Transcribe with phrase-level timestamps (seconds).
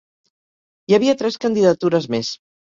[0.91, 2.35] Hi havia tres candidatures més.